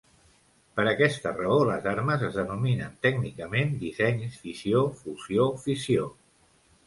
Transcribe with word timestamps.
Per 0.77 0.83
aquesta 0.91 1.33
raó, 1.33 1.57
les 1.71 1.83
armes 1.91 2.23
es 2.29 2.39
denominen 2.39 2.95
tècnicament 3.07 3.77
dissenys 3.83 4.39
fissió-fusió-fissió. 4.47 6.09